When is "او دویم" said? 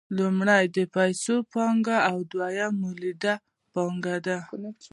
2.09-2.73